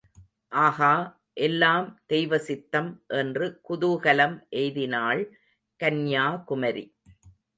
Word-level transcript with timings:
ஆஹா, 0.51 0.93
எல்லாம் 1.39 1.99
தெய்வசித்தம் 2.13 2.89
என்று 3.13 3.61
குதூகலம் 3.69 4.35
எய்தினாள் 4.53 5.21
கன்யாகுமரி. 5.79 6.85